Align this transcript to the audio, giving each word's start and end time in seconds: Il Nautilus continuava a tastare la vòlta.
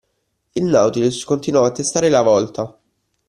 Il 0.55 0.65
Nautilus 0.65 1.23
continuava 1.29 1.67
a 1.67 1.71
tastare 1.77 2.09
la 2.15 2.23
vòlta. 2.27 2.65